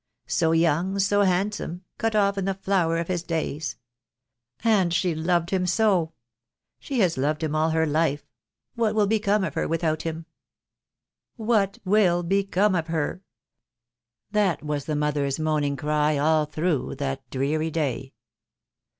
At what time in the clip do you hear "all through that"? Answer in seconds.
16.17-17.29